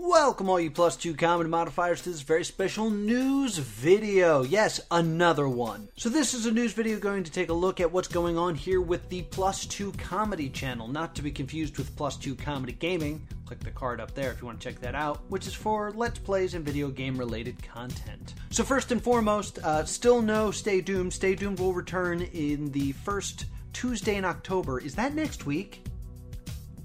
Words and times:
Welcome, 0.00 0.48
all 0.48 0.60
you 0.60 0.70
plus 0.70 0.94
two 0.94 1.12
comedy 1.12 1.50
modifiers, 1.50 2.02
to 2.02 2.10
this 2.10 2.20
very 2.20 2.44
special 2.44 2.88
news 2.88 3.58
video. 3.58 4.44
Yes, 4.44 4.80
another 4.92 5.48
one. 5.48 5.88
So, 5.96 6.08
this 6.08 6.34
is 6.34 6.46
a 6.46 6.52
news 6.52 6.72
video 6.72 7.00
going 7.00 7.24
to 7.24 7.32
take 7.32 7.48
a 7.48 7.52
look 7.52 7.80
at 7.80 7.90
what's 7.90 8.06
going 8.06 8.38
on 8.38 8.54
here 8.54 8.80
with 8.80 9.08
the 9.08 9.22
plus 9.22 9.66
two 9.66 9.90
comedy 9.98 10.50
channel, 10.50 10.86
not 10.86 11.16
to 11.16 11.22
be 11.22 11.32
confused 11.32 11.78
with 11.78 11.96
plus 11.96 12.16
two 12.16 12.36
comedy 12.36 12.74
gaming. 12.74 13.26
Click 13.44 13.58
the 13.58 13.72
card 13.72 14.00
up 14.00 14.14
there 14.14 14.30
if 14.30 14.40
you 14.40 14.46
want 14.46 14.60
to 14.60 14.68
check 14.68 14.80
that 14.80 14.94
out, 14.94 15.20
which 15.30 15.48
is 15.48 15.54
for 15.54 15.90
Let's 15.90 16.20
Plays 16.20 16.54
and 16.54 16.64
video 16.64 16.90
game 16.90 17.18
related 17.18 17.60
content. 17.60 18.34
So, 18.50 18.62
first 18.62 18.92
and 18.92 19.02
foremost, 19.02 19.58
uh, 19.64 19.84
still 19.84 20.22
no 20.22 20.52
Stay 20.52 20.80
Doomed. 20.80 21.12
Stay 21.12 21.34
Doomed 21.34 21.58
will 21.58 21.72
return 21.72 22.22
in 22.22 22.70
the 22.70 22.92
first 22.92 23.46
Tuesday 23.72 24.14
in 24.14 24.24
October. 24.24 24.78
Is 24.78 24.94
that 24.94 25.14
next 25.14 25.44
week? 25.44 25.84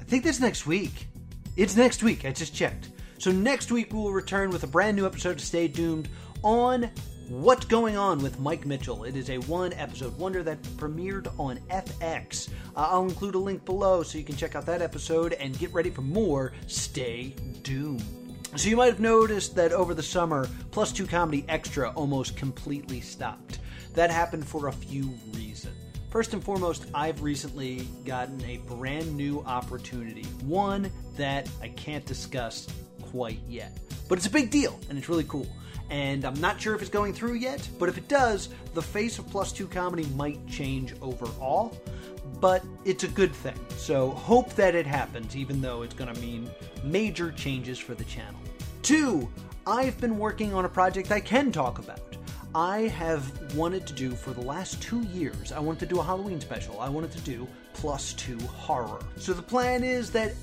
I 0.01 0.03
think 0.03 0.23
that's 0.23 0.39
next 0.39 0.65
week. 0.65 1.05
It's 1.55 1.75
next 1.75 2.01
week, 2.01 2.25
I 2.25 2.31
just 2.31 2.55
checked. 2.55 2.89
So 3.23 3.31
next 3.31 3.71
week 3.71 3.93
we 3.93 3.99
will 3.99 4.11
return 4.11 4.49
with 4.49 4.63
a 4.63 4.67
brand 4.67 4.97
new 4.97 5.05
episode 5.05 5.37
of 5.37 5.41
Stay 5.41 5.69
Doomed 5.69 6.09
on 6.43 6.91
What's 7.29 7.63
Going 7.63 7.95
On 7.95 8.21
with 8.21 8.37
Mike 8.37 8.65
Mitchell. 8.65 9.05
It 9.05 9.15
is 9.15 9.29
a 9.29 9.37
one 9.37 9.71
episode 9.71 10.17
wonder 10.17 10.43
that 10.43 10.61
premiered 10.75 11.31
on 11.39 11.57
FX. 11.69 12.49
Uh, 12.75 12.89
I'll 12.91 13.05
include 13.05 13.35
a 13.35 13.39
link 13.39 13.63
below 13.63 14.03
so 14.03 14.17
you 14.17 14.25
can 14.25 14.35
check 14.35 14.55
out 14.55 14.65
that 14.65 14.81
episode 14.81 15.31
and 15.31 15.57
get 15.57 15.71
ready 15.71 15.89
for 15.89 16.01
more 16.01 16.51
Stay 16.67 17.33
Doomed. 17.61 18.03
So 18.57 18.67
you 18.67 18.75
might 18.75 18.87
have 18.87 18.99
noticed 18.99 19.55
that 19.55 19.71
over 19.71 19.93
the 19.93 20.03
summer, 20.03 20.49
Plus 20.71 20.91
2 20.91 21.07
Comedy 21.07 21.45
Extra 21.47 21.91
almost 21.91 22.35
completely 22.35 22.99
stopped. 22.99 23.59
That 23.93 24.11
happened 24.11 24.45
for 24.45 24.67
a 24.67 24.73
few 24.73 25.17
reasons. 25.31 25.77
First 26.09 26.33
and 26.33 26.43
foremost, 26.43 26.87
I've 26.93 27.23
recently 27.23 27.87
gotten 28.05 28.43
a 28.43 28.57
brand 28.57 29.15
new 29.15 29.41
opportunity, 29.45 30.23
one 30.43 30.91
that 31.15 31.49
I 31.61 31.69
can't 31.69 32.05
discuss 32.05 32.67
quite 33.13 33.39
yet. 33.47 33.71
But 34.09 34.17
it's 34.17 34.25
a 34.25 34.31
big 34.31 34.49
deal, 34.49 34.79
and 34.89 34.97
it's 34.97 35.07
really 35.07 35.23
cool. 35.25 35.47
And 35.91 36.25
I'm 36.25 36.39
not 36.41 36.59
sure 36.59 36.73
if 36.73 36.81
it's 36.81 36.89
going 36.89 37.13
through 37.13 37.35
yet, 37.35 37.67
but 37.77 37.87
if 37.87 37.95
it 37.95 38.07
does, 38.07 38.49
the 38.73 38.81
face 38.81 39.19
of 39.19 39.29
Plus 39.29 39.51
2 39.51 39.67
comedy 39.67 40.05
might 40.15 40.45
change 40.47 40.95
overall. 40.99 41.77
But 42.41 42.63
it's 42.85 43.03
a 43.03 43.07
good 43.07 43.31
thing. 43.31 43.59
So 43.77 44.09
hope 44.09 44.55
that 44.55 44.73
it 44.73 44.87
happens, 44.87 45.35
even 45.35 45.61
though 45.61 45.83
it's 45.83 45.93
going 45.93 46.11
to 46.11 46.19
mean 46.19 46.49
major 46.83 47.31
changes 47.31 47.77
for 47.77 47.93
the 47.93 48.03
channel. 48.05 48.39
Two, 48.81 49.29
I've 49.67 50.01
been 50.01 50.17
working 50.17 50.55
on 50.55 50.65
a 50.65 50.69
project 50.69 51.11
I 51.11 51.19
can 51.19 51.51
talk 51.51 51.77
about. 51.77 52.17
I 52.55 52.81
have 52.81 53.55
wanted 53.55 53.85
to 53.87 53.93
do 53.93 54.11
for 54.11 54.31
the 54.31 54.41
last 54.41 54.81
two 54.81 55.03
years. 55.03 55.51
I 55.51 55.59
wanted 55.59 55.81
to 55.81 55.85
do 55.85 55.99
a 55.99 56.03
Halloween 56.03 56.41
special. 56.41 56.79
I 56.79 56.89
wanted 56.89 57.11
to 57.11 57.21
do 57.21 57.47
plus 57.73 58.13
two 58.13 58.39
horror. 58.39 58.99
So 59.17 59.33
the 59.33 59.41
plan 59.43 59.83
is 59.83 60.09
that 60.11 60.33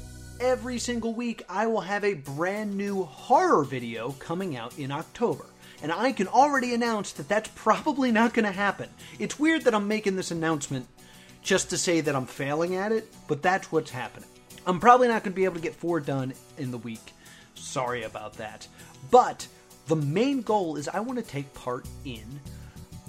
every 0.40 0.78
single 0.78 1.12
week 1.14 1.42
I 1.48 1.66
will 1.66 1.82
have 1.82 2.02
a 2.02 2.14
brand 2.14 2.76
new 2.76 3.04
horror 3.04 3.62
video 3.62 4.12
coming 4.12 4.56
out 4.56 4.78
in 4.78 4.90
October. 4.90 5.44
And 5.82 5.92
I 5.92 6.12
can 6.12 6.28
already 6.28 6.74
announce 6.74 7.12
that 7.12 7.28
that's 7.28 7.50
probably 7.54 8.10
not 8.10 8.34
going 8.34 8.44
to 8.44 8.52
happen. 8.52 8.88
It's 9.18 9.38
weird 9.38 9.64
that 9.64 9.74
I'm 9.74 9.86
making 9.86 10.16
this 10.16 10.30
announcement 10.30 10.86
just 11.42 11.70
to 11.70 11.78
say 11.78 12.00
that 12.00 12.16
I'm 12.16 12.26
failing 12.26 12.76
at 12.76 12.92
it, 12.92 13.12
but 13.28 13.42
that's 13.42 13.70
what's 13.70 13.90
happening. 13.90 14.28
I'm 14.66 14.80
probably 14.80 15.08
not 15.08 15.22
going 15.22 15.32
to 15.32 15.36
be 15.36 15.44
able 15.44 15.54
to 15.54 15.60
get 15.60 15.74
four 15.74 16.00
done 16.00 16.34
in 16.58 16.70
the 16.70 16.78
week. 16.78 17.12
Sorry 17.54 18.02
about 18.02 18.34
that. 18.34 18.66
But 19.10 19.46
the 19.86 19.96
main 19.96 20.42
goal 20.42 20.76
is 20.76 20.88
I 20.88 21.00
want 21.00 21.18
to 21.18 21.24
take 21.24 21.52
part 21.54 21.86
in 22.04 22.40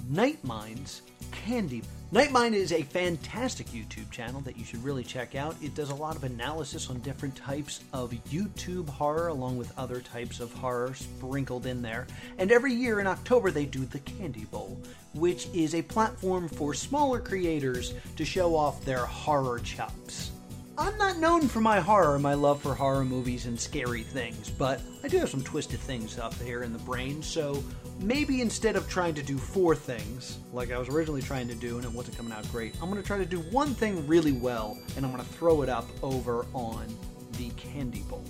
Nightmind's 0.08 1.02
Candy. 1.30 1.82
Nightmind 2.12 2.52
is 2.52 2.72
a 2.72 2.82
fantastic 2.82 3.68
YouTube 3.68 4.10
channel 4.10 4.42
that 4.42 4.58
you 4.58 4.66
should 4.66 4.84
really 4.84 5.02
check 5.02 5.34
out. 5.34 5.56
It 5.62 5.74
does 5.74 5.88
a 5.88 5.94
lot 5.94 6.14
of 6.14 6.24
analysis 6.24 6.90
on 6.90 6.98
different 6.98 7.34
types 7.34 7.80
of 7.94 8.12
YouTube 8.30 8.86
horror, 8.86 9.28
along 9.28 9.56
with 9.56 9.72
other 9.78 10.02
types 10.02 10.38
of 10.38 10.52
horror 10.52 10.92
sprinkled 10.92 11.64
in 11.64 11.80
there. 11.80 12.06
And 12.36 12.52
every 12.52 12.74
year 12.74 13.00
in 13.00 13.06
October, 13.06 13.50
they 13.50 13.64
do 13.64 13.86
the 13.86 14.00
Candy 14.00 14.44
Bowl, 14.44 14.78
which 15.14 15.48
is 15.54 15.74
a 15.74 15.80
platform 15.80 16.50
for 16.50 16.74
smaller 16.74 17.18
creators 17.18 17.94
to 18.16 18.26
show 18.26 18.54
off 18.54 18.84
their 18.84 19.06
horror 19.06 19.60
chops. 19.60 20.32
I'm 20.78 20.96
not 20.96 21.18
known 21.18 21.48
for 21.48 21.60
my 21.60 21.80
horror, 21.80 22.18
my 22.18 22.32
love 22.32 22.62
for 22.62 22.74
horror 22.74 23.04
movies 23.04 23.44
and 23.44 23.60
scary 23.60 24.02
things, 24.02 24.48
but 24.48 24.80
I 25.04 25.08
do 25.08 25.18
have 25.18 25.28
some 25.28 25.42
twisted 25.42 25.78
things 25.78 26.18
up 26.18 26.34
here 26.40 26.62
in 26.62 26.72
the 26.72 26.78
brain, 26.78 27.22
so 27.22 27.62
maybe 28.00 28.40
instead 28.40 28.74
of 28.74 28.88
trying 28.88 29.12
to 29.14 29.22
do 29.22 29.36
four 29.36 29.76
things, 29.76 30.38
like 30.50 30.72
I 30.72 30.78
was 30.78 30.88
originally 30.88 31.20
trying 31.20 31.46
to 31.48 31.54
do 31.54 31.76
and 31.76 31.84
it 31.84 31.92
wasn't 31.92 32.16
coming 32.16 32.32
out 32.32 32.50
great, 32.50 32.74
I'm 32.80 32.88
to 33.02 33.06
try 33.06 33.18
to 33.18 33.26
do 33.26 33.40
one 33.50 33.74
thing 33.74 34.06
really 34.06 34.32
well, 34.32 34.78
and 34.96 35.04
I'm 35.04 35.12
to 35.22 35.30
throw 35.34 35.60
it 35.60 35.68
up 35.68 35.86
over 36.02 36.46
on 36.54 36.86
the 37.32 37.50
Candy 37.50 38.02
Bowl. 38.08 38.24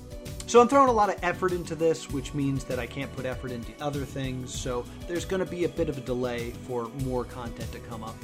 So 0.49 0.61
I'm 0.61 0.67
throwing 0.67 0.89
a 0.89 0.93
lot 0.93 1.11
of 1.11 1.23
effort 1.23 1.53
into 1.53 1.77
this, 1.77 2.11
which 2.11 2.35
means 2.35 2.65
that 2.65 2.81
I 2.81 2.87
can't 2.87 3.15
put 3.15 3.25
effort 3.25 3.53
into 3.53 3.73
other 3.81 4.05
things, 4.05 4.53
so 4.53 4.85
there's 5.07 5.25
to 5.45 5.51
be 5.51 5.63
a 5.63 5.69
bit 5.69 5.89
of 5.89 5.97
a 5.97 6.01
delay 6.01 6.51
for 6.67 6.89
more 7.05 7.25
content 7.25 7.71
to 7.71 7.79
come 7.79 8.03
up, 8.03 8.17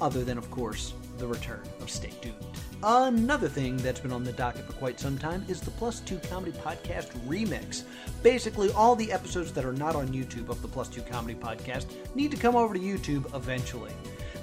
other 0.00 0.24
than, 0.24 0.38
of 0.38 0.50
course, 0.50 0.92
the 1.18 1.26
return 1.26 1.62
of 1.80 1.88
Stay 1.88 2.12
Doomed. 2.20 2.36
Another 2.82 3.46
thing 3.46 3.76
that's 3.76 4.00
been 4.00 4.10
on 4.10 4.24
the 4.24 4.32
docket 4.32 4.64
for 4.64 4.72
quite 4.72 4.98
some 4.98 5.18
time 5.18 5.44
is 5.48 5.60
the 5.60 5.70
Plus 5.72 6.00
2 6.00 6.18
Comedy 6.30 6.52
Podcast 6.52 7.08
Remix. 7.28 7.82
Basically, 8.22 8.72
all 8.72 8.96
the 8.96 9.12
episodes 9.12 9.52
that 9.52 9.66
are 9.66 9.74
not 9.74 9.94
on 9.94 10.08
YouTube 10.08 10.48
of 10.48 10.62
the 10.62 10.68
Plus 10.68 10.88
2 10.88 11.02
Comedy 11.02 11.34
Podcast 11.34 11.86
need 12.14 12.30
to 12.30 12.38
come 12.38 12.56
over 12.56 12.72
to 12.72 12.80
YouTube 12.80 13.34
eventually. 13.36 13.92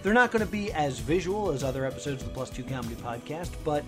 They're 0.04 0.14
not 0.14 0.32
going 0.32 0.46
to 0.46 0.52
be 0.52 0.72
as 0.74 1.00
visual 1.00 1.50
as 1.50 1.64
other 1.64 1.84
episodes 1.84 2.22
of 2.22 2.28
the 2.28 2.34
Plus 2.36 2.52
2 2.52 2.64
Comedy 2.66 2.94
Podcast, 2.96 3.50
but 3.64 3.84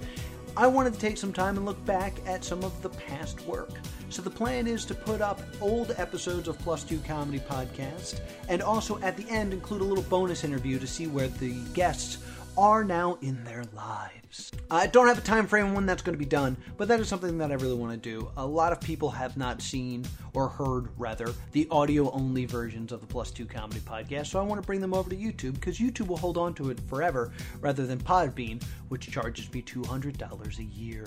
I 0.57 0.65
wanted 0.65 0.93
to 0.95 0.99
take 0.99 1.17
some 1.17 1.31
time 1.31 1.55
and 1.57 1.65
look 1.65 1.83
back 1.85 2.15
at 2.25 2.43
some 2.43 2.63
of 2.63 2.81
the 2.81 2.89
past 2.89 3.45
work. 3.45 3.69
So 4.09 4.23
the 4.23 4.31
plan 4.31 4.65
is 4.65 4.83
to 4.85 4.95
put 4.95 5.21
up 5.21 5.41
old 5.61 5.93
episodes 5.97 6.47
of 6.47 6.57
Plus 6.57 6.83
2 6.83 6.97
Comedy 7.01 7.39
Podcast 7.39 8.21
and 8.47 8.63
also 8.63 8.99
at 9.01 9.15
the 9.15 9.29
end 9.29 9.53
include 9.53 9.81
a 9.81 9.85
little 9.85 10.03
bonus 10.05 10.43
interview 10.43 10.79
to 10.79 10.87
see 10.87 11.05
where 11.05 11.27
the 11.27 11.53
guests 11.75 12.17
are 12.59 12.83
now 12.83 13.17
in 13.21 13.41
their 13.45 13.63
lives. 13.73 14.51
I 14.69 14.85
don't 14.87 15.07
have 15.07 15.17
a 15.17 15.21
time 15.21 15.47
frame 15.47 15.73
when 15.73 15.85
that's 15.85 16.01
going 16.01 16.13
to 16.13 16.19
be 16.19 16.25
done, 16.25 16.57
but 16.75 16.89
that 16.89 16.99
is 16.99 17.07
something 17.07 17.37
that 17.37 17.51
I 17.51 17.55
really 17.55 17.77
want 17.77 17.93
to 17.93 18.09
do. 18.09 18.29
A 18.35 18.45
lot 18.45 18.73
of 18.73 18.81
people 18.81 19.09
have 19.09 19.37
not 19.37 19.61
seen 19.61 20.05
or 20.33 20.49
heard, 20.49 20.89
rather, 20.97 21.33
the 21.53 21.69
audio 21.71 22.11
only 22.11 22.43
versions 22.43 22.91
of 22.91 22.99
the 22.99 23.07
Plus 23.07 23.31
2 23.31 23.45
Comedy 23.45 23.79
Podcast, 23.79 24.27
so 24.27 24.41
I 24.41 24.43
want 24.43 24.61
to 24.61 24.67
bring 24.67 24.81
them 24.81 24.93
over 24.93 25.09
to 25.09 25.15
YouTube 25.15 25.53
because 25.53 25.79
YouTube 25.79 26.07
will 26.07 26.17
hold 26.17 26.37
on 26.37 26.53
to 26.55 26.69
it 26.69 26.81
forever 26.89 27.31
rather 27.61 27.87
than 27.87 27.97
Podbean, 27.97 28.61
which 28.89 29.09
charges 29.09 29.51
me 29.53 29.61
$200 29.61 30.59
a 30.59 30.63
year. 30.63 31.05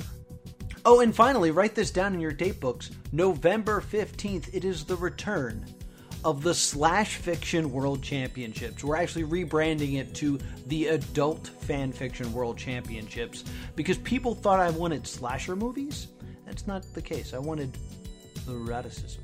Oh, 0.86 1.00
and 1.00 1.14
finally, 1.14 1.50
write 1.50 1.74
this 1.74 1.90
down 1.90 2.14
in 2.14 2.20
your 2.20 2.32
date 2.32 2.60
books. 2.60 2.92
November 3.12 3.82
15th, 3.82 4.48
it 4.54 4.64
is 4.64 4.84
the 4.84 4.96
return 4.96 5.66
of 6.24 6.42
the 6.42 6.54
Slash 6.54 7.16
Fiction 7.16 7.72
World 7.72 8.02
Championships. 8.02 8.84
We're 8.84 8.96
actually 8.96 9.24
rebranding 9.24 9.98
it 9.98 10.14
to 10.16 10.38
the 10.66 10.88
Adult 10.88 11.48
Fan 11.62 11.92
Fiction 11.92 12.32
World 12.32 12.56
Championships 12.56 13.44
because 13.74 13.98
people 13.98 14.34
thought 14.34 14.60
I 14.60 14.70
wanted 14.70 15.06
slasher 15.06 15.56
movies. 15.56 16.08
That's 16.46 16.66
not 16.66 16.84
the 16.94 17.02
case. 17.02 17.34
I 17.34 17.38
wanted 17.38 17.76
eroticism. 18.48 19.22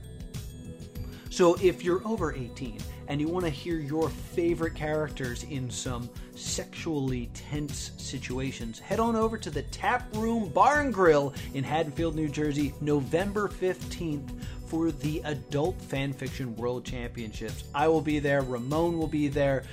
So 1.31 1.55
if 1.63 1.85
you're 1.85 2.01
over 2.05 2.35
18 2.35 2.79
and 3.07 3.21
you 3.21 3.29
want 3.29 3.45
to 3.45 3.51
hear 3.51 3.79
your 3.79 4.09
favorite 4.09 4.75
characters 4.75 5.45
in 5.45 5.71
some 5.71 6.11
sexually 6.35 7.31
tense 7.33 7.93
situations, 7.97 8.81
head 8.81 8.99
on 8.99 9.15
over 9.15 9.39
to 9.39 9.51
the 9.51 9.63
Tap 9.65 10.09
Room 10.17 10.49
Bar 10.49 10.81
and 10.81 10.93
Grill 10.93 11.35
in 11.55 11.63
Haddonfield, 11.63 12.17
New 12.17 12.29
Jersey, 12.29 12.75
November 12.81 13.47
15th 13.47 14.33
for 14.69 14.91
the 14.91 15.23
Adult 15.25 15.79
Fanfiction 15.79 16.55
World 16.57 16.85
Championships. 16.85 17.65
I 17.75 17.89
will 17.89 18.03
be 18.03 18.19
there, 18.19 18.43
Ramon 18.43 18.99
will 18.99 19.07
be 19.09 19.29
there. 19.29 19.65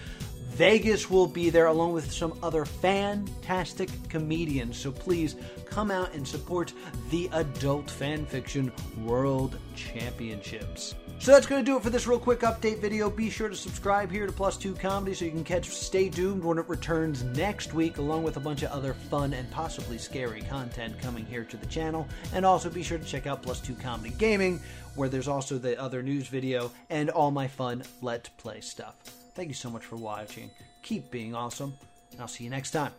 Vegas 0.56 1.10
will 1.10 1.28
be 1.28 1.50
there 1.50 1.66
along 1.66 1.92
with 1.92 2.10
some 2.10 2.40
other 2.42 2.64
fantastic 2.64 3.90
comedians. 4.08 4.78
So 4.78 4.90
please 4.90 5.36
come 5.66 5.92
out 5.92 6.14
and 6.14 6.26
support 6.26 6.72
the 7.10 7.30
Adult 7.34 7.88
Fanfiction 7.88 8.72
World 9.04 9.60
Championships. 9.76 10.96
So 11.20 11.34
that's 11.34 11.46
going 11.46 11.66
to 11.66 11.70
do 11.70 11.76
it 11.76 11.84
for 11.84 11.90
this 11.90 12.08
real 12.08 12.20
quick 12.20 12.40
update 12.40 12.80
video. 12.80 13.10
Be 13.10 13.30
sure 13.30 13.50
to 13.50 13.56
subscribe 13.56 14.10
here 14.10 14.26
to 14.26 14.32
Plus 14.32 14.56
2 14.56 14.76
Comedy 14.76 15.14
so 15.14 15.26
you 15.26 15.32
can 15.32 15.44
catch 15.44 15.66
Stay 15.66 16.08
Doomed 16.08 16.42
when 16.42 16.58
it 16.58 16.70
returns 16.70 17.24
next 17.24 17.74
week, 17.74 17.98
along 17.98 18.24
with 18.24 18.38
a 18.38 18.40
bunch 18.40 18.64
of 18.64 18.72
other 18.72 18.94
fun 18.94 19.34
and 19.34 19.52
possibly 19.52 19.98
scary 19.98 20.42
content 20.44 20.98
coming 21.02 21.26
here 21.26 21.44
to 21.44 21.58
the 21.58 21.66
channel. 21.66 22.08
And 22.34 22.46
also 22.46 22.70
be 22.70 22.82
sure 22.82 22.98
to 22.98 23.04
check 23.04 23.28
out 23.28 23.44
Plus 23.44 23.60
2 23.60 23.76
Comedy 23.76 24.16
Gaming, 24.18 24.62
where 24.96 25.10
there's 25.10 25.28
also 25.28 25.58
the 25.58 25.78
other 25.78 26.02
news 26.02 26.30
video 26.30 26.72
and 26.90 27.10
all 27.10 27.32
my 27.32 27.50
fun 27.50 27.84
Let's 28.02 28.30
Play 28.30 28.62
stuff. 28.62 29.25
Thank 29.36 29.50
you 29.50 29.54
so 29.54 29.70
much 29.70 29.84
for 29.84 29.98
watching. 29.98 30.50
Keep 30.82 31.12
being 31.12 31.36
awesome, 31.36 31.78
and 32.14 32.22
I'll 32.22 32.28
see 32.28 32.46
you 32.46 32.50
next 32.50 32.72
time. 32.72 32.94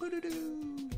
Boo-doo-doo. 0.00 0.89